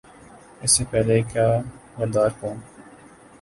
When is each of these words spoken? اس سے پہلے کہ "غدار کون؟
اس 0.61 0.71
سے 0.71 0.83
پہلے 0.91 1.21
کہ 1.23 1.45
"غدار 1.97 2.29
کون؟ 2.39 2.57